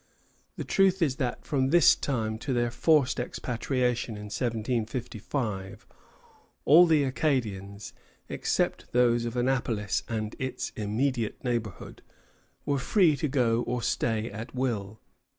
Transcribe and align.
The 0.55 0.63
truth 0.63 0.99
is 1.03 1.17
that 1.17 1.45
from 1.45 1.69
this 1.69 1.93
time 1.95 2.39
to 2.39 2.53
their 2.53 2.71
forced 2.71 3.19
expatriation 3.19 4.15
in 4.15 4.33
1755, 4.33 5.85
all 6.65 6.87
the 6.87 7.03
Acadians, 7.03 7.93
except 8.27 8.93
those 8.93 9.25
of 9.25 9.37
Annapolis 9.37 10.01
and 10.09 10.35
its 10.39 10.71
immediate 10.75 11.43
neighborhood, 11.43 12.01
were 12.65 12.79
free 12.79 13.15
to 13.17 13.27
go 13.27 13.61
or 13.61 13.83
stay 13.83 14.31
at 14.31 14.55
will. 14.55 14.99